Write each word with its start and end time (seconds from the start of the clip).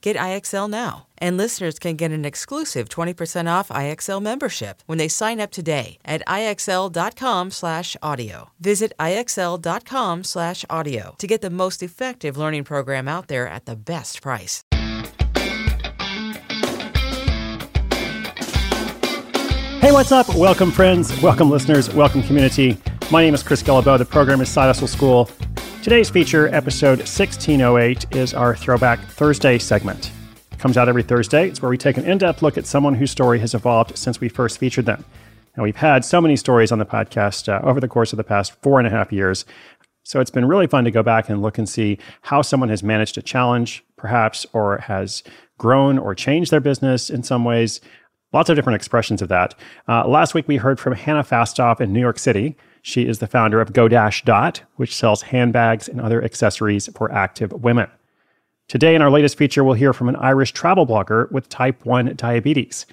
Get 0.00 0.16
IXL 0.16 0.70
now. 0.70 1.06
And 1.18 1.36
listeners 1.36 1.78
can 1.78 1.96
get 1.96 2.10
an 2.10 2.24
exclusive 2.24 2.88
20% 2.88 3.48
off 3.48 3.68
IXL 3.68 4.22
membership 4.22 4.82
when 4.86 4.96
they 4.96 5.08
sign 5.08 5.40
up 5.40 5.50
today 5.50 5.98
at 6.04 6.26
IXL.com 6.26 7.50
slash 7.50 7.96
audio. 8.02 8.50
Visit 8.58 8.92
IXL.com 8.98 10.24
slash 10.24 10.64
audio 10.70 11.14
to 11.18 11.26
get 11.26 11.42
the 11.42 11.50
most 11.50 11.82
effective 11.82 12.38
learning 12.38 12.64
program 12.64 13.08
out 13.08 13.28
there 13.28 13.46
at 13.46 13.66
the 13.66 13.76
best 13.76 14.22
price. 14.22 14.64
Hey, 19.80 19.92
what's 19.92 20.12
up? 20.12 20.34
Welcome, 20.34 20.70
friends. 20.70 21.20
Welcome, 21.22 21.50
listeners. 21.50 21.92
Welcome, 21.92 22.22
community. 22.22 22.78
My 23.10 23.22
name 23.22 23.34
is 23.34 23.42
Chris 23.42 23.62
Guillebeau. 23.62 23.98
The 23.98 24.04
program 24.04 24.40
is 24.40 24.48
Side 24.48 24.66
Hustle 24.66 24.86
School. 24.86 25.30
Today's 25.82 26.10
feature, 26.10 26.54
episode 26.54 26.98
1608, 26.98 28.14
is 28.14 28.34
our 28.34 28.54
Throwback 28.54 29.00
Thursday 29.00 29.56
segment. 29.56 30.12
It 30.52 30.58
comes 30.58 30.76
out 30.76 30.90
every 30.90 31.02
Thursday. 31.02 31.48
It's 31.48 31.62
where 31.62 31.70
we 31.70 31.78
take 31.78 31.96
an 31.96 32.04
in 32.04 32.18
depth 32.18 32.42
look 32.42 32.58
at 32.58 32.66
someone 32.66 32.94
whose 32.94 33.10
story 33.10 33.38
has 33.38 33.54
evolved 33.54 33.96
since 33.96 34.20
we 34.20 34.28
first 34.28 34.58
featured 34.58 34.84
them. 34.84 35.02
And 35.54 35.62
we've 35.62 35.76
had 35.76 36.04
so 36.04 36.20
many 36.20 36.36
stories 36.36 36.70
on 36.70 36.80
the 36.80 36.84
podcast 36.84 37.48
uh, 37.48 37.66
over 37.66 37.80
the 37.80 37.88
course 37.88 38.12
of 38.12 38.18
the 38.18 38.24
past 38.24 38.52
four 38.60 38.78
and 38.78 38.86
a 38.86 38.90
half 38.90 39.10
years. 39.10 39.46
So 40.04 40.20
it's 40.20 40.30
been 40.30 40.44
really 40.44 40.66
fun 40.66 40.84
to 40.84 40.90
go 40.90 41.02
back 41.02 41.30
and 41.30 41.40
look 41.40 41.56
and 41.56 41.66
see 41.66 41.96
how 42.20 42.42
someone 42.42 42.68
has 42.68 42.82
managed 42.82 43.16
a 43.16 43.22
challenge, 43.22 43.82
perhaps, 43.96 44.44
or 44.52 44.78
has 44.78 45.22
grown 45.56 45.98
or 45.98 46.14
changed 46.14 46.50
their 46.50 46.60
business 46.60 47.08
in 47.08 47.22
some 47.22 47.42
ways. 47.42 47.80
Lots 48.34 48.50
of 48.50 48.56
different 48.56 48.76
expressions 48.76 49.22
of 49.22 49.28
that. 49.28 49.54
Uh, 49.88 50.06
last 50.06 50.34
week, 50.34 50.46
we 50.46 50.58
heard 50.58 50.78
from 50.78 50.92
Hannah 50.92 51.24
Fastoff 51.24 51.80
in 51.80 51.94
New 51.94 52.00
York 52.00 52.18
City. 52.18 52.54
She 52.82 53.06
is 53.06 53.18
the 53.18 53.26
founder 53.26 53.60
of 53.60 53.72
GoDash 53.72 54.24
Dot, 54.24 54.62
which 54.76 54.94
sells 54.94 55.22
handbags 55.22 55.88
and 55.88 56.00
other 56.00 56.22
accessories 56.24 56.88
for 56.94 57.12
active 57.12 57.52
women. 57.52 57.88
Today, 58.68 58.94
in 58.94 59.02
our 59.02 59.10
latest 59.10 59.36
feature, 59.36 59.64
we'll 59.64 59.74
hear 59.74 59.92
from 59.92 60.08
an 60.08 60.16
Irish 60.16 60.52
travel 60.52 60.86
blogger 60.86 61.30
with 61.32 61.48
type 61.48 61.84
1 61.84 62.14
diabetes. 62.16 62.86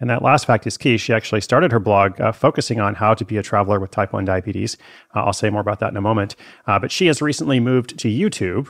And 0.00 0.10
that 0.10 0.22
last 0.22 0.46
fact 0.46 0.66
is 0.66 0.76
key. 0.76 0.96
She 0.96 1.12
actually 1.12 1.40
started 1.40 1.72
her 1.72 1.80
blog 1.80 2.20
uh, 2.20 2.32
focusing 2.32 2.80
on 2.80 2.94
how 2.94 3.14
to 3.14 3.24
be 3.24 3.36
a 3.36 3.42
traveler 3.42 3.80
with 3.80 3.90
type 3.90 4.12
1 4.12 4.24
diabetes. 4.24 4.76
Uh, 5.14 5.24
I'll 5.24 5.32
say 5.32 5.50
more 5.50 5.60
about 5.60 5.80
that 5.80 5.90
in 5.90 5.96
a 5.96 6.02
moment. 6.02 6.36
Uh, 6.66 6.78
but 6.78 6.92
she 6.92 7.06
has 7.06 7.22
recently 7.22 7.58
moved 7.60 7.98
to 7.98 8.08
YouTube, 8.08 8.68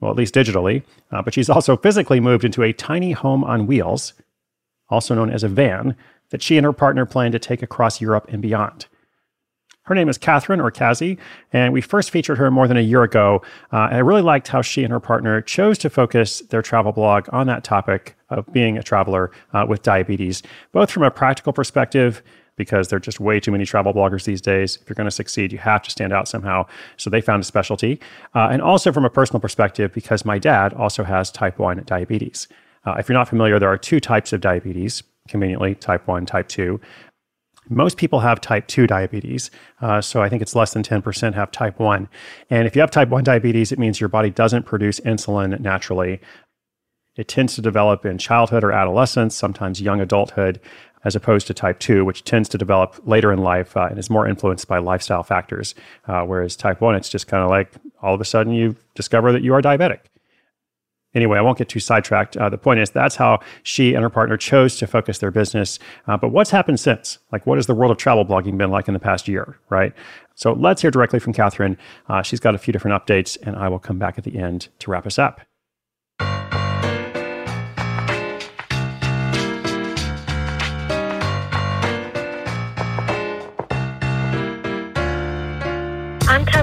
well, 0.00 0.10
at 0.10 0.16
least 0.16 0.34
digitally, 0.34 0.82
uh, 1.12 1.22
but 1.22 1.34
she's 1.34 1.48
also 1.48 1.76
physically 1.76 2.20
moved 2.20 2.44
into 2.44 2.62
a 2.62 2.72
tiny 2.72 3.12
home 3.12 3.44
on 3.44 3.66
wheels, 3.66 4.14
also 4.88 5.14
known 5.14 5.30
as 5.30 5.44
a 5.44 5.48
van, 5.48 5.96
that 6.30 6.42
she 6.42 6.56
and 6.56 6.64
her 6.64 6.72
partner 6.72 7.06
plan 7.06 7.32
to 7.32 7.38
take 7.38 7.62
across 7.62 8.00
Europe 8.00 8.26
and 8.28 8.42
beyond. 8.42 8.86
Her 9.86 9.94
name 9.94 10.08
is 10.08 10.18
Catherine 10.18 10.60
or 10.60 10.72
Cazzy, 10.72 11.16
and 11.52 11.72
we 11.72 11.80
first 11.80 12.10
featured 12.10 12.38
her 12.38 12.50
more 12.50 12.66
than 12.66 12.76
a 12.76 12.80
year 12.80 13.04
ago. 13.04 13.42
Uh, 13.72 13.88
I 13.92 13.98
really 13.98 14.22
liked 14.22 14.48
how 14.48 14.60
she 14.60 14.82
and 14.82 14.92
her 14.92 14.98
partner 14.98 15.40
chose 15.40 15.78
to 15.78 15.90
focus 15.90 16.40
their 16.50 16.60
travel 16.60 16.90
blog 16.90 17.28
on 17.32 17.46
that 17.46 17.62
topic 17.62 18.16
of 18.28 18.52
being 18.52 18.76
a 18.76 18.82
traveler 18.82 19.30
uh, 19.52 19.64
with 19.68 19.84
diabetes, 19.84 20.42
both 20.72 20.90
from 20.90 21.04
a 21.04 21.10
practical 21.10 21.52
perspective, 21.52 22.20
because 22.56 22.88
there 22.88 22.96
are 22.96 23.00
just 23.00 23.20
way 23.20 23.38
too 23.38 23.52
many 23.52 23.64
travel 23.64 23.94
bloggers 23.94 24.24
these 24.24 24.40
days. 24.40 24.76
If 24.82 24.88
you're 24.88 24.94
going 24.94 25.04
to 25.04 25.10
succeed, 25.12 25.52
you 25.52 25.58
have 25.58 25.82
to 25.82 25.90
stand 25.90 26.12
out 26.12 26.26
somehow. 26.26 26.66
So 26.96 27.08
they 27.08 27.20
found 27.20 27.42
a 27.42 27.46
specialty. 27.46 28.00
Uh, 28.34 28.48
and 28.50 28.60
also 28.60 28.90
from 28.90 29.04
a 29.04 29.10
personal 29.10 29.38
perspective, 29.38 29.92
because 29.92 30.24
my 30.24 30.38
dad 30.40 30.74
also 30.74 31.04
has 31.04 31.30
type 31.30 31.60
1 31.60 31.84
diabetes. 31.86 32.48
Uh, 32.84 32.96
if 32.98 33.08
you're 33.08 33.18
not 33.18 33.28
familiar, 33.28 33.60
there 33.60 33.68
are 33.68 33.78
two 33.78 34.00
types 34.00 34.32
of 34.32 34.40
diabetes 34.40 35.04
conveniently 35.26 35.74
type 35.74 36.06
1, 36.06 36.26
type 36.26 36.48
2. 36.48 36.80
Most 37.68 37.96
people 37.96 38.20
have 38.20 38.40
type 38.40 38.66
2 38.68 38.86
diabetes. 38.86 39.50
Uh, 39.80 40.00
so 40.00 40.22
I 40.22 40.28
think 40.28 40.42
it's 40.42 40.54
less 40.54 40.72
than 40.72 40.82
10% 40.82 41.34
have 41.34 41.50
type 41.50 41.78
1. 41.78 42.08
And 42.50 42.66
if 42.66 42.76
you 42.76 42.80
have 42.80 42.90
type 42.90 43.08
1 43.08 43.24
diabetes, 43.24 43.72
it 43.72 43.78
means 43.78 44.00
your 44.00 44.08
body 44.08 44.30
doesn't 44.30 44.64
produce 44.64 45.00
insulin 45.00 45.58
naturally. 45.60 46.20
It 47.16 47.28
tends 47.28 47.54
to 47.54 47.62
develop 47.62 48.04
in 48.04 48.18
childhood 48.18 48.62
or 48.62 48.72
adolescence, 48.72 49.34
sometimes 49.34 49.80
young 49.80 50.00
adulthood, 50.00 50.60
as 51.04 51.16
opposed 51.16 51.46
to 51.46 51.54
type 51.54 51.78
2, 51.80 52.04
which 52.04 52.24
tends 52.24 52.48
to 52.50 52.58
develop 52.58 53.00
later 53.04 53.32
in 53.32 53.40
life 53.40 53.76
uh, 53.76 53.86
and 53.90 53.98
is 53.98 54.10
more 54.10 54.28
influenced 54.28 54.68
by 54.68 54.78
lifestyle 54.78 55.22
factors. 55.22 55.74
Uh, 56.06 56.22
whereas 56.22 56.56
type 56.56 56.80
1, 56.80 56.94
it's 56.94 57.08
just 57.08 57.26
kind 57.26 57.42
of 57.42 57.48
like 57.48 57.72
all 58.02 58.14
of 58.14 58.20
a 58.20 58.24
sudden 58.24 58.52
you 58.52 58.76
discover 58.94 59.32
that 59.32 59.42
you 59.42 59.54
are 59.54 59.62
diabetic. 59.62 60.00
Anyway, 61.16 61.38
I 61.38 61.40
won't 61.40 61.56
get 61.56 61.70
too 61.70 61.80
sidetracked. 61.80 62.36
Uh, 62.36 62.50
the 62.50 62.58
point 62.58 62.78
is, 62.78 62.90
that's 62.90 63.16
how 63.16 63.40
she 63.62 63.94
and 63.94 64.02
her 64.02 64.10
partner 64.10 64.36
chose 64.36 64.76
to 64.76 64.86
focus 64.86 65.18
their 65.18 65.30
business. 65.30 65.78
Uh, 66.06 66.16
but 66.18 66.28
what's 66.28 66.50
happened 66.50 66.78
since? 66.78 67.18
Like, 67.32 67.46
what 67.46 67.56
has 67.56 67.66
the 67.66 67.74
world 67.74 67.90
of 67.90 67.96
travel 67.96 68.26
blogging 68.26 68.58
been 68.58 68.70
like 68.70 68.86
in 68.86 68.92
the 68.92 69.00
past 69.00 69.26
year, 69.26 69.58
right? 69.70 69.94
So 70.34 70.52
let's 70.52 70.82
hear 70.82 70.90
directly 70.90 71.18
from 71.18 71.32
Catherine. 71.32 71.78
Uh, 72.10 72.20
she's 72.20 72.38
got 72.38 72.54
a 72.54 72.58
few 72.58 72.70
different 72.70 73.02
updates, 73.02 73.38
and 73.42 73.56
I 73.56 73.68
will 73.68 73.78
come 73.78 73.98
back 73.98 74.18
at 74.18 74.24
the 74.24 74.38
end 74.38 74.68
to 74.80 74.90
wrap 74.90 75.06
us 75.06 75.18
up. 75.18 75.40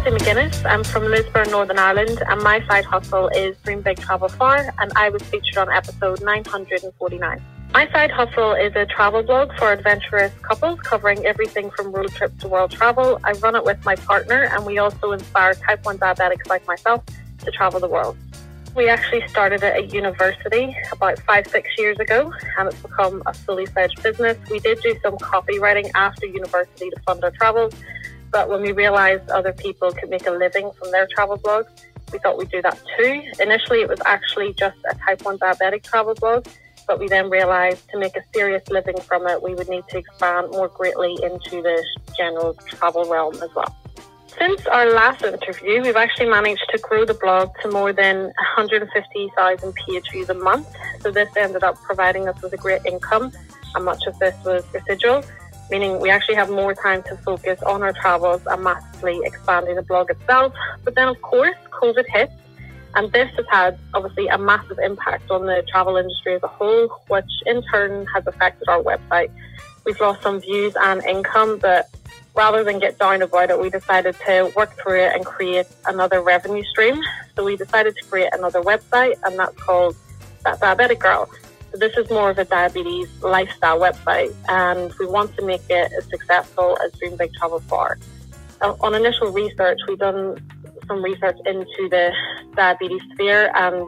I'm 0.05 0.15
Magennis. 0.15 0.65
I'm 0.65 0.83
from 0.83 1.05
Lisburn, 1.05 1.49
Northern 1.49 1.79
Ireland, 1.79 2.21
and 2.27 2.41
my 2.43 2.59
side 2.67 2.83
hustle 2.83 3.29
is 3.29 3.55
Dream 3.63 3.81
Big 3.81 3.97
Travel 3.99 4.27
Far, 4.27 4.73
and 4.77 4.91
I 4.97 5.07
was 5.07 5.23
featured 5.23 5.57
on 5.57 5.71
episode 5.71 6.21
949. 6.21 7.41
My 7.71 7.89
side 7.89 8.11
hustle 8.11 8.51
is 8.51 8.75
a 8.75 8.85
travel 8.85 9.23
blog 9.23 9.53
for 9.57 9.71
adventurous 9.71 10.33
couples 10.41 10.81
covering 10.81 11.25
everything 11.25 11.71
from 11.71 11.93
road 11.93 12.11
trips 12.11 12.37
to 12.41 12.49
world 12.49 12.71
travel. 12.71 13.17
I 13.23 13.31
run 13.31 13.55
it 13.55 13.63
with 13.63 13.85
my 13.85 13.95
partner, 13.95 14.49
and 14.51 14.65
we 14.65 14.77
also 14.77 15.13
inspire 15.13 15.53
type 15.53 15.85
1 15.85 15.99
diabetics 15.99 16.49
like 16.49 16.67
myself 16.67 17.01
to 17.45 17.51
travel 17.51 17.79
the 17.79 17.87
world. 17.87 18.17
We 18.75 18.89
actually 18.89 19.25
started 19.29 19.63
at 19.63 19.77
a 19.77 19.85
university 19.85 20.75
about 20.91 21.17
five, 21.19 21.47
six 21.47 21.69
years 21.77 21.97
ago, 21.99 22.33
and 22.57 22.67
it's 22.67 22.81
become 22.81 23.23
a 23.25 23.33
fully 23.33 23.67
fledged 23.67 24.03
business. 24.03 24.37
We 24.49 24.59
did 24.59 24.81
do 24.81 24.99
some 25.01 25.15
copywriting 25.17 25.91
after 25.95 26.25
university 26.25 26.89
to 26.89 26.99
fund 27.05 27.23
our 27.23 27.31
travels, 27.31 27.73
but 28.33 28.49
when 28.49 28.61
we 28.61 28.73
realized 28.73 29.29
other 29.29 29.53
people 29.53 29.91
could 29.93 30.09
make 30.09 30.27
a 30.27 30.31
living 30.31 30.71
from 30.77 30.91
their 30.91 31.07
travel 31.15 31.37
blogs, 31.37 31.69
we 32.11 32.19
thought 32.19 32.37
we'd 32.37 32.49
do 32.49 32.61
that 32.63 32.77
too. 32.97 33.21
Initially, 33.39 33.81
it 33.81 33.87
was 33.87 34.01
actually 34.05 34.53
just 34.53 34.75
a 34.91 34.95
type 34.95 35.23
1 35.23 35.37
diabetic 35.37 35.83
travel 35.83 36.15
blog, 36.15 36.45
but 36.87 36.99
we 36.99 37.07
then 37.07 37.29
realised 37.29 37.87
to 37.91 37.99
make 37.99 38.17
a 38.17 38.23
serious 38.33 38.67
living 38.69 38.99
from 39.01 39.27
it, 39.27 39.41
we 39.41 39.53
would 39.55 39.69
need 39.69 39.83
to 39.89 39.97
expand 39.99 40.51
more 40.51 40.67
greatly 40.67 41.13
into 41.23 41.61
the 41.61 41.85
general 42.17 42.55
travel 42.67 43.05
realm 43.05 43.35
as 43.35 43.49
well. 43.55 43.73
Since 44.37 44.65
our 44.65 44.91
last 44.91 45.23
interview, 45.23 45.83
we've 45.83 45.95
actually 45.95 46.27
managed 46.27 46.65
to 46.71 46.79
grow 46.79 47.05
the 47.05 47.13
blog 47.13 47.51
to 47.61 47.69
more 47.69 47.93
than 47.93 48.25
150,000 48.57 49.73
page 49.75 50.03
views 50.11 50.29
a 50.29 50.33
month. 50.33 50.67
So 51.01 51.11
this 51.11 51.29
ended 51.37 51.63
up 51.63 51.75
providing 51.83 52.27
us 52.27 52.41
with 52.41 52.51
a 52.53 52.57
great 52.57 52.83
income, 52.83 53.31
and 53.75 53.85
much 53.85 54.07
of 54.07 54.17
this 54.17 54.35
was 54.43 54.65
residual, 54.73 55.23
meaning 55.73 55.99
we 55.99 56.11
actually 56.11 56.35
have 56.35 56.51
more 56.51 56.75
time 56.75 57.01
to 57.01 57.17
focus 57.17 57.59
on 57.63 57.81
our 57.81 57.93
travels 57.93 58.41
and 58.45 58.63
massively 58.63 59.19
expanding 59.23 59.75
the 59.75 59.81
blog 59.81 60.11
itself. 60.11 60.53
But 60.83 60.93
then, 60.93 61.07
of 61.07 61.19
course, 61.23 61.57
COVID 61.81 62.05
hit, 62.09 62.29
and 62.93 63.11
this 63.11 63.31
has 63.37 63.45
had 63.49 63.79
obviously 63.95 64.27
a 64.27 64.37
massive 64.37 64.77
impact 64.77 65.31
on 65.31 65.47
the 65.47 65.63
travel 65.71 65.97
industry 65.97 66.35
as 66.35 66.43
a 66.43 66.47
whole, 66.47 66.89
which 67.07 67.31
in 67.47 67.63
turn 67.71 68.05
has 68.13 68.27
affected 68.27 68.69
our 68.69 68.83
website. 68.83 69.31
We've 69.83 69.99
lost 69.99 70.21
some 70.21 70.39
views 70.39 70.75
and 70.79 71.03
income, 71.05 71.57
but 71.57 71.89
rather 72.35 72.63
than 72.63 72.77
get 72.77 72.99
down 72.99 73.23
about 73.23 73.49
it, 73.49 73.59
we 73.59 73.71
decided 73.71 74.15
to 74.27 74.53
work 74.55 74.71
through 74.79 74.99
it 75.05 75.15
and 75.15 75.25
create 75.25 75.65
another 75.87 76.21
revenue 76.21 76.63
stream. 76.65 77.01
So 77.35 77.43
we 77.43 77.57
decided 77.57 77.95
to 77.97 78.05
create 78.05 78.29
another 78.31 78.61
website, 78.61 79.15
and 79.23 79.39
that's 79.39 79.57
called 79.57 79.95
That 80.43 80.59
Diabetic 80.59 80.99
Girl. 80.99 81.27
So 81.73 81.79
this 81.79 81.97
is 81.97 82.07
more 82.11 82.29
of 82.29 82.37
a 82.37 82.45
diabetes 82.45 83.09
lifestyle 83.23 83.79
website, 83.79 84.31
and 84.47 84.93
we 84.99 85.07
want 85.07 85.35
to 85.37 85.43
make 85.43 85.63
it 85.71 85.91
as 85.97 86.05
successful 86.05 86.77
as 86.85 86.91
Dream 86.99 87.17
Big 87.17 87.33
Travel 87.33 87.61
Far. 87.61 87.97
On 88.61 88.93
initial 88.93 89.31
research, 89.31 89.79
we've 89.87 89.97
done 89.97 90.37
some 90.87 91.03
research 91.03 91.37
into 91.47 91.89
the 91.89 92.11
diabetes 92.55 93.01
sphere, 93.13 93.51
and 93.55 93.87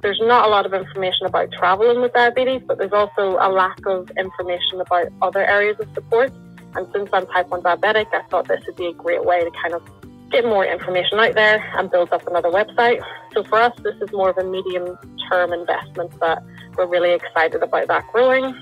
there's 0.00 0.20
not 0.20 0.46
a 0.46 0.48
lot 0.48 0.64
of 0.64 0.72
information 0.72 1.26
about 1.26 1.50
traveling 1.50 2.00
with 2.00 2.12
diabetes, 2.12 2.62
but 2.64 2.78
there's 2.78 2.92
also 2.92 3.36
a 3.40 3.50
lack 3.50 3.84
of 3.84 4.08
information 4.16 4.80
about 4.80 5.08
other 5.20 5.44
areas 5.44 5.76
of 5.80 5.88
support. 5.94 6.32
And 6.76 6.86
since 6.92 7.10
I'm 7.12 7.26
type 7.26 7.48
1 7.48 7.62
diabetic, 7.62 8.06
I 8.12 8.22
thought 8.30 8.46
this 8.46 8.62
would 8.64 8.76
be 8.76 8.86
a 8.86 8.92
great 8.92 9.24
way 9.24 9.42
to 9.42 9.50
kind 9.60 9.74
of 9.74 9.82
get 10.30 10.44
more 10.44 10.64
information 10.64 11.18
out 11.18 11.34
there 11.34 11.64
and 11.76 11.90
build 11.90 12.12
up 12.12 12.24
another 12.28 12.50
website. 12.50 13.02
So 13.34 13.42
for 13.42 13.58
us, 13.58 13.72
this 13.82 13.96
is 14.00 14.12
more 14.12 14.30
of 14.30 14.38
a 14.38 14.44
medium 14.44 14.96
term 15.28 15.52
investment 15.52 16.12
but 16.20 16.42
we're 16.78 16.86
really 16.86 17.12
excited 17.12 17.62
about 17.62 17.88
that 17.88 18.06
growing. 18.12 18.54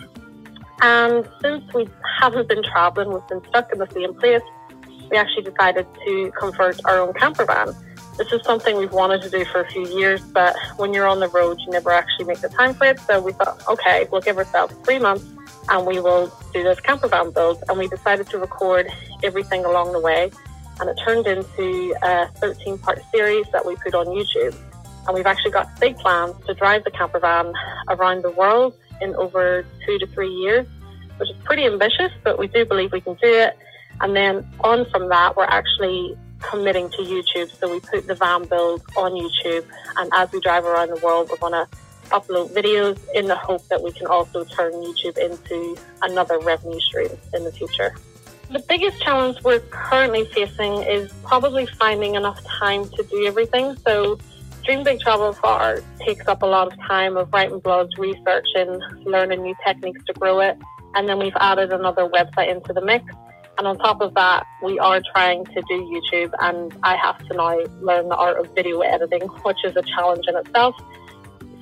And 0.81 1.29
since 1.43 1.63
we 1.75 1.89
haven't 2.19 2.49
been 2.49 2.63
traveling, 2.63 3.13
we've 3.13 3.27
been 3.29 3.47
stuck 3.49 3.73
in 3.73 3.79
the 3.79 3.89
same 3.91 4.15
place, 4.15 4.43
we 5.11 5.17
actually 5.17 5.45
decided 5.45 5.87
to 6.07 6.33
convert 6.39 6.85
our 6.87 7.01
own 7.01 7.13
camper 7.15 7.45
van. 7.45 7.75
This 8.19 8.33
is 8.33 8.41
something 8.45 8.77
we've 8.77 8.93
wanted 8.93 9.23
to 9.23 9.31
do 9.31 9.45
for 9.45 9.61
a 9.61 9.71
few 9.71 9.87
years, 9.89 10.23
but 10.23 10.57
when 10.79 10.95
you're 10.95 11.07
on 11.07 11.21
the 11.21 11.29
road, 11.29 11.59
you 11.61 11.71
never 11.71 11.91
actually 11.91 12.25
make 12.25 12.41
the 12.41 12.49
time 12.49 12.75
for 12.75 12.87
it. 12.87 12.99
So 13.01 13.21
we 13.21 13.33
thought, 13.33 13.63
okay, 13.69 14.09
we'll 14.11 14.23
give 14.23 14.39
ourselves 14.39 14.75
three 14.85 14.99
months 14.99 15.25
and 15.69 15.87
we 15.87 16.01
will 16.01 16.33
do 16.53 16.63
this 16.63 16.81
camper 16.81 17.09
van 17.09 17.31
build. 17.31 17.63
And 17.69 17.79
we 17.79 17.89
decided 17.89 18.29
to 18.31 18.39
record 18.39 18.91
everything 19.23 19.65
along 19.65 19.93
the 19.93 20.01
way. 20.01 20.31
And 20.81 20.89
it 20.89 20.99
turned 21.05 21.27
into 21.27 21.95
a 22.03 22.29
13 22.37 22.79
part 22.79 23.01
series 23.13 23.47
that 23.53 23.65
we 23.67 23.77
put 23.77 23.95
on 23.95 24.07
YouTube. 24.07 24.55
And 25.07 25.15
we've 25.15 25.27
actually 25.27 25.53
got 25.53 25.69
big 25.81 25.97
plans 25.97 26.35
to 26.47 26.55
drive 26.55 26.85
the 26.85 26.91
camper 26.91 27.19
van 27.19 27.53
around 27.89 28.23
the 28.23 28.31
world 28.31 28.75
in 29.01 29.15
over 29.17 29.65
two 29.85 29.99
to 29.99 30.07
three 30.09 30.33
years, 30.33 30.67
which 31.19 31.31
is 31.31 31.37
pretty 31.45 31.65
ambitious, 31.65 32.13
but 32.25 32.39
we 32.39 32.49
do 32.49 32.65
believe 32.65 32.93
we 32.93 33.01
can 33.01 33.15
do 33.15 33.29
it. 33.29 33.57
And 34.01 34.15
then 34.15 34.47
on 34.61 34.89
from 34.91 35.09
that, 35.09 35.37
we're 35.37 35.45
actually 35.45 36.17
committing 36.41 36.91
to 36.91 36.99
YouTube. 36.99 37.51
So 37.59 37.71
we 37.71 37.81
put 37.81 38.07
the 38.07 38.15
van 38.15 38.45
build 38.45 38.83
on 38.97 39.13
YouTube. 39.13 39.65
And 39.97 40.11
as 40.15 40.31
we 40.33 40.41
drive 40.41 40.65
around 40.65 40.89
the 40.89 41.01
world, 41.05 41.31
we're 41.31 41.39
going 41.39 41.53
to 41.53 41.69
upload 42.11 42.51
videos 42.51 42.99
in 43.15 43.27
the 43.27 43.37
hope 43.37 43.67
that 43.69 43.83
we 43.83 43.93
can 43.93 44.07
also 44.07 44.45
turn 44.45 44.73
YouTube 44.73 45.19
into 45.19 45.77
another 46.03 46.39
revenue 46.41 46.81
stream 46.81 47.11
in 47.35 47.45
the 47.45 47.53
future. 47.53 47.95
The 48.51 48.61
biggest 48.61 49.03
challenge 49.03 49.43
we're 49.43 49.61
currently 49.61 50.25
facing 50.27 50.83
is 50.83 51.13
probably 51.25 51.67
finding 51.67 52.15
enough 52.15 52.43
time 52.45 52.89
to 52.91 53.03
do 53.03 53.27
everything. 53.27 53.77
So, 53.85 54.19
Dream 54.67 54.83
Big 54.83 54.99
Travel 54.99 55.33
Far 55.33 55.79
takes 56.01 56.27
up 56.27 56.43
a 56.43 56.47
lot 56.47 56.73
of 56.73 56.77
time 56.89 57.17
of 57.17 57.33
writing 57.33 57.61
blogs, 57.61 57.97
researching, 57.99 58.81
learning 59.05 59.43
new 59.43 59.55
techniques 59.65 60.03
to 60.07 60.13
grow 60.15 60.41
it. 60.41 60.59
And 60.97 61.09
then 61.09 61.21
we've 61.21 61.37
added 61.37 61.73
another 61.73 62.09
website 62.09 62.49
into 62.49 62.73
the 62.73 62.81
mix. 62.81 63.05
And 63.59 63.69
on 63.69 63.79
top 63.79 64.01
of 64.01 64.15
that, 64.15 64.45
we 64.65 64.77
are 64.81 65.01
trying 65.15 65.45
to 65.45 65.63
do 65.69 66.03
YouTube, 66.13 66.33
and 66.41 66.77
I 66.83 66.97
have 66.97 67.17
to 67.29 67.35
now 67.35 67.61
learn 67.81 68.09
the 68.09 68.17
art 68.17 68.41
of 68.41 68.53
video 68.57 68.81
editing, 68.81 69.29
which 69.45 69.65
is 69.65 69.77
a 69.77 69.83
challenge 69.83 70.25
in 70.27 70.35
itself. 70.37 70.75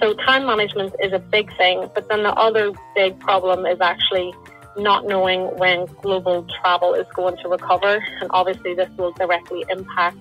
So 0.00 0.14
time 0.14 0.46
management 0.46 0.94
is 1.02 1.12
a 1.12 1.18
big 1.18 1.54
thing, 1.58 1.90
but 1.94 2.08
then 2.08 2.22
the 2.22 2.32
other 2.32 2.72
big 2.96 3.20
problem 3.20 3.66
is 3.66 3.82
actually 3.82 4.32
not 4.78 5.06
knowing 5.06 5.42
when 5.58 5.84
global 6.00 6.46
travel 6.62 6.94
is 6.94 7.06
going 7.14 7.36
to 7.42 7.48
recover. 7.50 8.02
And 8.22 8.30
obviously 8.30 8.74
this 8.74 8.88
will 8.96 9.12
directly 9.12 9.62
impact 9.68 10.16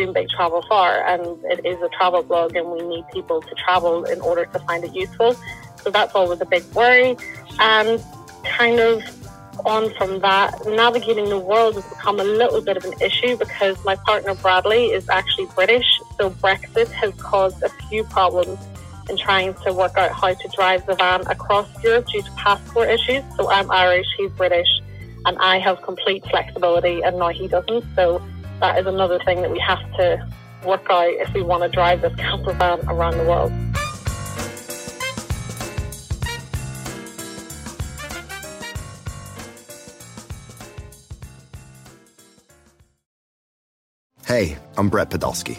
Dream 0.00 0.14
Big 0.14 0.30
Travel 0.30 0.62
Far. 0.62 1.06
And 1.06 1.22
it 1.44 1.66
is 1.66 1.80
a 1.82 1.88
travel 1.90 2.22
blog 2.22 2.56
and 2.56 2.70
we 2.70 2.80
need 2.80 3.04
people 3.12 3.42
to 3.42 3.54
travel 3.56 4.04
in 4.04 4.18
order 4.22 4.46
to 4.46 4.58
find 4.60 4.82
it 4.82 4.94
useful. 4.94 5.36
So 5.82 5.90
that's 5.90 6.14
always 6.14 6.40
a 6.40 6.46
big 6.46 6.64
worry. 6.72 7.18
And 7.58 8.02
kind 8.44 8.80
of 8.80 9.02
on 9.66 9.92
from 9.94 10.20
that, 10.20 10.58
navigating 10.66 11.28
the 11.28 11.38
world 11.38 11.74
has 11.74 11.84
become 11.84 12.18
a 12.18 12.24
little 12.24 12.62
bit 12.62 12.78
of 12.78 12.84
an 12.86 12.94
issue 13.02 13.36
because 13.36 13.76
my 13.84 13.94
partner 13.94 14.34
Bradley 14.34 14.86
is 14.86 15.06
actually 15.10 15.48
British. 15.54 15.84
So 16.16 16.30
Brexit 16.30 16.90
has 16.92 17.12
caused 17.16 17.62
a 17.62 17.68
few 17.88 18.04
problems 18.04 18.58
in 19.10 19.18
trying 19.18 19.52
to 19.66 19.72
work 19.74 19.98
out 19.98 20.12
how 20.12 20.32
to 20.32 20.48
drive 20.56 20.86
the 20.86 20.94
van 20.94 21.26
across 21.26 21.68
Europe 21.84 22.06
due 22.06 22.22
to 22.22 22.30
passport 22.32 22.88
issues. 22.88 23.22
So 23.36 23.50
I'm 23.50 23.70
Irish, 23.70 24.06
he's 24.16 24.30
British, 24.32 24.68
and 25.26 25.36
I 25.38 25.58
have 25.58 25.82
complete 25.82 26.24
flexibility, 26.30 27.02
and 27.02 27.18
now 27.18 27.28
he 27.28 27.48
doesn't. 27.48 27.84
So 27.94 28.22
that 28.60 28.78
is 28.78 28.86
another 28.86 29.18
thing 29.24 29.40
that 29.42 29.50
we 29.50 29.58
have 29.58 29.80
to 29.94 30.26
work 30.64 30.86
out 30.90 31.08
if 31.08 31.32
we 31.32 31.42
want 31.42 31.62
to 31.62 31.68
drive 31.68 32.02
this 32.02 32.14
camper 32.16 32.52
van 32.52 32.78
around 32.88 33.16
the 33.16 33.24
world. 33.24 33.52
Hey, 44.26 44.58
I'm 44.76 44.88
Brett 44.88 45.10
Podolsky 45.10 45.58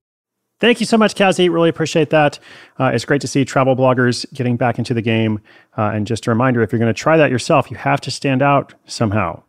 Thank 0.61 0.79
you 0.79 0.85
so 0.85 0.95
much, 0.95 1.15
Cazzy. 1.15 1.51
Really 1.51 1.69
appreciate 1.69 2.11
that. 2.11 2.37
Uh, 2.79 2.91
it's 2.93 3.03
great 3.03 3.19
to 3.21 3.27
see 3.27 3.43
travel 3.43 3.75
bloggers 3.75 4.31
getting 4.31 4.57
back 4.57 4.77
into 4.77 4.93
the 4.93 5.01
game. 5.01 5.41
Uh, 5.75 5.89
and 5.93 6.05
just 6.05 6.27
a 6.27 6.29
reminder 6.29 6.61
if 6.61 6.71
you're 6.71 6.77
going 6.79 6.93
to 6.93 6.97
try 6.97 7.17
that 7.17 7.31
yourself, 7.31 7.71
you 7.71 7.77
have 7.77 7.99
to 8.01 8.11
stand 8.11 8.43
out 8.43 8.75
somehow. 8.85 9.41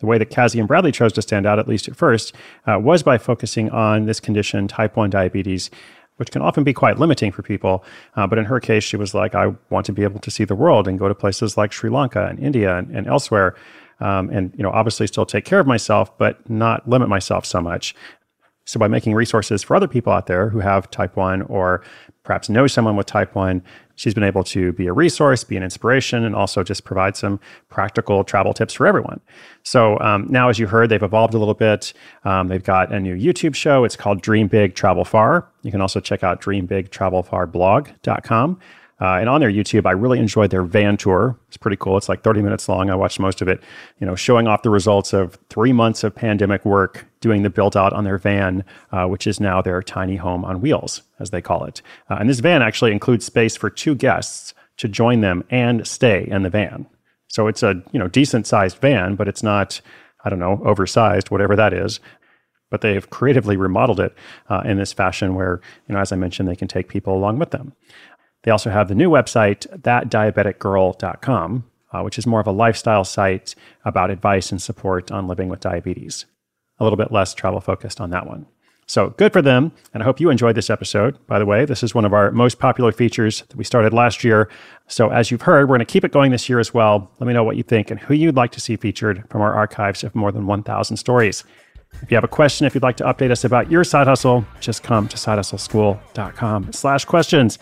The 0.00 0.06
way 0.06 0.18
that 0.18 0.30
Cazzy 0.30 0.58
and 0.58 0.68
Bradley 0.68 0.92
chose 0.92 1.14
to 1.14 1.22
stand 1.22 1.46
out, 1.46 1.58
at 1.58 1.66
least 1.66 1.88
at 1.88 1.96
first, 1.96 2.34
uh, 2.66 2.78
was 2.78 3.02
by 3.02 3.16
focusing 3.16 3.70
on 3.70 4.04
this 4.04 4.20
condition, 4.20 4.68
type 4.68 4.98
1 4.98 5.08
diabetes, 5.08 5.70
which 6.16 6.30
can 6.30 6.42
often 6.42 6.62
be 6.62 6.74
quite 6.74 6.98
limiting 6.98 7.32
for 7.32 7.40
people. 7.40 7.82
Uh, 8.14 8.26
but 8.26 8.38
in 8.38 8.44
her 8.44 8.60
case, 8.60 8.84
she 8.84 8.98
was 8.98 9.14
like, 9.14 9.34
I 9.34 9.54
want 9.70 9.86
to 9.86 9.92
be 9.92 10.02
able 10.02 10.20
to 10.20 10.30
see 10.30 10.44
the 10.44 10.54
world 10.54 10.86
and 10.86 10.98
go 10.98 11.08
to 11.08 11.14
places 11.14 11.56
like 11.56 11.72
Sri 11.72 11.88
Lanka 11.88 12.26
and 12.26 12.38
India 12.38 12.76
and, 12.76 12.94
and 12.94 13.06
elsewhere. 13.06 13.56
Um, 14.00 14.30
and 14.30 14.52
you 14.56 14.62
know, 14.62 14.70
obviously, 14.70 15.06
still 15.06 15.26
take 15.26 15.44
care 15.44 15.60
of 15.60 15.66
myself, 15.66 16.16
but 16.18 16.48
not 16.48 16.88
limit 16.88 17.08
myself 17.08 17.44
so 17.44 17.60
much. 17.60 17.94
So, 18.70 18.78
by 18.78 18.86
making 18.86 19.14
resources 19.14 19.64
for 19.64 19.74
other 19.74 19.88
people 19.88 20.12
out 20.12 20.28
there 20.28 20.48
who 20.48 20.60
have 20.60 20.88
type 20.92 21.16
1 21.16 21.42
or 21.42 21.82
perhaps 22.22 22.48
know 22.48 22.68
someone 22.68 22.94
with 22.94 23.06
type 23.06 23.34
1, 23.34 23.60
she's 23.96 24.14
been 24.14 24.22
able 24.22 24.44
to 24.44 24.72
be 24.74 24.86
a 24.86 24.92
resource, 24.92 25.42
be 25.42 25.56
an 25.56 25.64
inspiration, 25.64 26.22
and 26.22 26.36
also 26.36 26.62
just 26.62 26.84
provide 26.84 27.16
some 27.16 27.40
practical 27.68 28.22
travel 28.22 28.54
tips 28.54 28.74
for 28.74 28.86
everyone. 28.86 29.20
So, 29.64 29.98
um, 29.98 30.28
now, 30.30 30.50
as 30.50 30.60
you 30.60 30.68
heard, 30.68 30.88
they've 30.88 31.02
evolved 31.02 31.34
a 31.34 31.38
little 31.38 31.54
bit. 31.54 31.92
Um, 32.22 32.46
they've 32.46 32.62
got 32.62 32.92
a 32.92 33.00
new 33.00 33.16
YouTube 33.16 33.56
show. 33.56 33.82
It's 33.82 33.96
called 33.96 34.22
Dream 34.22 34.46
Big 34.46 34.76
Travel 34.76 35.04
Far. 35.04 35.48
You 35.62 35.72
can 35.72 35.80
also 35.80 35.98
check 35.98 36.22
out 36.22 36.40
dreambigtravelfarblog.com. 36.40 38.60
Uh, 39.00 39.14
and 39.14 39.28
on 39.28 39.40
their 39.40 39.50
YouTube, 39.50 39.84
I 39.84 39.92
really 39.92 40.20
enjoyed 40.20 40.50
their 40.50 40.62
van 40.62 40.96
tour. 40.96 41.36
It's 41.48 41.56
pretty 41.56 41.78
cool. 41.78 41.96
It's 41.96 42.08
like 42.08 42.22
30 42.22 42.42
minutes 42.42 42.68
long. 42.68 42.88
I 42.88 42.94
watched 42.94 43.18
most 43.18 43.42
of 43.42 43.48
it, 43.48 43.60
you 43.98 44.06
know, 44.06 44.14
showing 44.14 44.46
off 44.46 44.62
the 44.62 44.70
results 44.70 45.12
of 45.12 45.36
three 45.48 45.72
months 45.72 46.04
of 46.04 46.14
pandemic 46.14 46.64
work 46.64 47.09
doing 47.20 47.42
the 47.42 47.50
build 47.50 47.76
out 47.76 47.92
on 47.92 48.04
their 48.04 48.18
van, 48.18 48.64
uh, 48.92 49.06
which 49.06 49.26
is 49.26 49.40
now 49.40 49.60
their 49.60 49.82
tiny 49.82 50.16
home 50.16 50.44
on 50.44 50.60
wheels, 50.60 51.02
as 51.18 51.30
they 51.30 51.40
call 51.40 51.64
it. 51.64 51.82
Uh, 52.08 52.16
and 52.18 52.28
this 52.28 52.40
van 52.40 52.62
actually 52.62 52.92
includes 52.92 53.24
space 53.24 53.56
for 53.56 53.70
two 53.70 53.94
guests 53.94 54.54
to 54.78 54.88
join 54.88 55.20
them 55.20 55.44
and 55.50 55.86
stay 55.86 56.26
in 56.30 56.42
the 56.42 56.50
van. 56.50 56.86
So 57.28 57.46
it's 57.46 57.62
a 57.62 57.82
you 57.92 57.98
know 57.98 58.08
decent 58.08 58.46
sized 58.46 58.78
van, 58.78 59.14
but 59.14 59.28
it's 59.28 59.42
not 59.42 59.80
I 60.24 60.30
don't 60.30 60.38
know 60.38 60.60
oversized, 60.64 61.30
whatever 61.30 61.56
that 61.56 61.72
is. 61.72 62.00
But 62.70 62.82
they've 62.82 63.08
creatively 63.10 63.56
remodeled 63.56 63.98
it 64.00 64.14
uh, 64.48 64.62
in 64.64 64.76
this 64.76 64.92
fashion 64.92 65.34
where 65.34 65.60
you 65.88 65.94
know 65.94 66.00
as 66.00 66.12
I 66.12 66.16
mentioned 66.16 66.48
they 66.48 66.56
can 66.56 66.68
take 66.68 66.88
people 66.88 67.14
along 67.14 67.38
with 67.38 67.50
them. 67.50 67.74
They 68.42 68.50
also 68.50 68.70
have 68.70 68.88
the 68.88 68.94
new 68.94 69.10
website 69.10 69.66
thatdiabeticgirl.com, 69.82 71.64
uh, 71.92 72.02
which 72.02 72.18
is 72.18 72.26
more 72.26 72.40
of 72.40 72.46
a 72.46 72.52
lifestyle 72.52 73.04
site 73.04 73.54
about 73.84 74.10
advice 74.10 74.50
and 74.50 74.62
support 74.62 75.10
on 75.10 75.28
living 75.28 75.48
with 75.48 75.60
diabetes. 75.60 76.24
A 76.80 76.84
little 76.84 76.96
bit 76.96 77.12
less 77.12 77.34
travel 77.34 77.60
focused 77.60 78.00
on 78.00 78.10
that 78.10 78.26
one. 78.26 78.46
So 78.86 79.10
good 79.10 79.32
for 79.32 79.40
them. 79.40 79.70
And 79.94 80.02
I 80.02 80.04
hope 80.04 80.18
you 80.18 80.30
enjoyed 80.30 80.56
this 80.56 80.68
episode. 80.68 81.16
By 81.28 81.38
the 81.38 81.46
way, 81.46 81.64
this 81.64 81.84
is 81.84 81.94
one 81.94 82.04
of 82.04 82.12
our 82.12 82.32
most 82.32 82.58
popular 82.58 82.90
features 82.90 83.42
that 83.42 83.56
we 83.56 83.62
started 83.62 83.92
last 83.92 84.24
year. 84.24 84.50
So 84.88 85.10
as 85.10 85.30
you've 85.30 85.42
heard, 85.42 85.68
we're 85.68 85.76
going 85.76 85.86
to 85.86 85.92
keep 85.92 86.04
it 86.04 86.10
going 86.10 86.32
this 86.32 86.48
year 86.48 86.58
as 86.58 86.74
well. 86.74 87.08
Let 87.20 87.28
me 87.28 87.32
know 87.32 87.44
what 87.44 87.56
you 87.56 87.62
think 87.62 87.92
and 87.92 88.00
who 88.00 88.14
you'd 88.14 88.34
like 88.34 88.50
to 88.50 88.60
see 88.60 88.74
featured 88.74 89.22
from 89.30 89.42
our 89.42 89.54
archives 89.54 90.02
of 90.02 90.16
more 90.16 90.32
than 90.32 90.46
1,000 90.46 90.96
stories. 90.96 91.44
If 92.02 92.10
you 92.10 92.16
have 92.16 92.24
a 92.24 92.28
question, 92.28 92.66
if 92.66 92.74
you'd 92.74 92.82
like 92.82 92.96
to 92.96 93.04
update 93.04 93.30
us 93.30 93.44
about 93.44 93.70
your 93.70 93.84
side 93.84 94.08
hustle, 94.08 94.44
just 94.58 94.82
come 94.82 95.06
to 95.06 95.16
sidehustleschool.com 95.16 96.72
slash 96.72 97.04
questions 97.04 97.60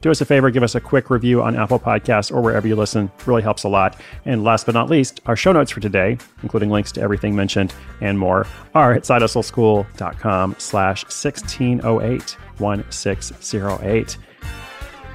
do 0.00 0.10
us 0.10 0.20
a 0.20 0.24
favor, 0.24 0.50
give 0.50 0.62
us 0.62 0.74
a 0.74 0.80
quick 0.80 1.10
review 1.10 1.42
on 1.42 1.56
Apple 1.56 1.78
Podcasts 1.78 2.32
or 2.32 2.40
wherever 2.40 2.66
you 2.66 2.74
listen. 2.74 3.10
Really 3.26 3.42
helps 3.42 3.64
a 3.64 3.68
lot. 3.68 4.00
And 4.24 4.42
last 4.42 4.66
but 4.66 4.74
not 4.74 4.88
least, 4.88 5.20
our 5.26 5.36
show 5.36 5.52
notes 5.52 5.70
for 5.70 5.80
today, 5.80 6.16
including 6.42 6.70
links 6.70 6.90
to 6.92 7.00
everything 7.00 7.36
mentioned 7.36 7.74
and 8.00 8.18
more, 8.18 8.46
are 8.74 8.92
at 8.92 9.02
sidehustleschool.com 9.02 10.56
slash 10.58 11.04
1608 11.04 12.36
1608. 12.58 14.18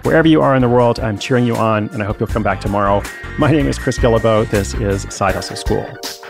Wherever 0.03 0.27
you 0.27 0.41
are 0.41 0.55
in 0.55 0.61
the 0.61 0.69
world, 0.69 0.99
I'm 0.99 1.17
cheering 1.17 1.47
you 1.47 1.55
on, 1.55 1.89
and 1.89 2.03
I 2.03 2.05
hope 2.05 2.19
you'll 2.19 2.27
come 2.27 2.43
back 2.43 2.61
tomorrow. 2.61 3.01
My 3.39 3.49
name 3.49 3.65
is 3.65 3.79
Chris 3.79 3.97
Guillebeau. 3.97 4.47
This 4.51 4.75
is 4.75 5.01
Side 5.13 5.33
Hustle 5.33 5.55
School. 5.55 6.24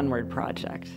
Onward 0.00 0.30
Project. 0.30 0.88